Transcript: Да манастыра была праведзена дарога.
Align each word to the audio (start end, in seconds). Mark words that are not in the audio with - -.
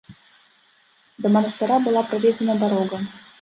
Да 1.25 1.33
манастыра 1.35 1.77
была 1.89 2.01
праведзена 2.09 2.57
дарога. 2.65 2.97